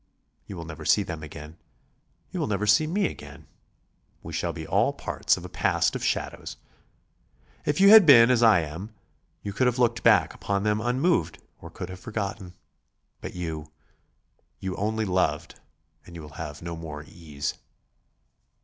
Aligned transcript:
You 0.47 0.57
will 0.57 0.65
never 0.65 0.83
see 0.83 1.03
them 1.03 1.21
again; 1.21 1.57
you 2.31 2.39
will 2.39 2.47
never 2.47 2.65
see 2.65 2.87
me 2.87 3.05
again; 3.05 3.45
we 4.23 4.33
shall 4.33 4.51
be 4.51 4.65
all 4.65 4.93
parts 4.93 5.37
of 5.37 5.45
a 5.45 5.47
past 5.47 5.95
of 5.95 6.03
shadows. 6.03 6.57
If 7.65 7.79
you 7.79 7.89
had 7.89 8.07
been 8.07 8.31
as 8.31 8.41
I 8.41 8.61
am, 8.61 8.95
you 9.43 9.53
could 9.53 9.67
have 9.67 9.77
looked 9.77 10.01
back 10.01 10.33
upon 10.33 10.63
them 10.63 10.81
unmoved 10.81 11.37
or 11.61 11.69
could 11.69 11.89
have 11.89 11.99
forgotten.... 11.99 12.55
But 13.21 13.35
you... 13.35 13.69
'you 14.59 14.75
only 14.75 15.05
loved' 15.05 15.59
and 16.07 16.15
you 16.15 16.23
will 16.23 16.29
have 16.41 16.63
no 16.63 16.75
more 16.75 17.03
ease. 17.03 17.53